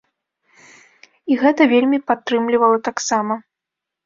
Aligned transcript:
І 1.31 1.37
гэта 1.41 1.67
вельмі 1.75 1.99
падтрымлівала 2.09 2.77
таксама. 2.89 3.39